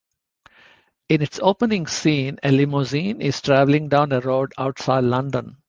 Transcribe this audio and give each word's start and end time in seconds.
In 1.09 1.21
its 1.21 1.39
opening 1.43 1.85
scene 1.85 2.39
a 2.41 2.49
limousine 2.51 3.21
is 3.21 3.39
traveling 3.39 3.87
down 3.87 4.11
a 4.13 4.19
road 4.19 4.51
outside 4.57 5.03
London. 5.03 5.59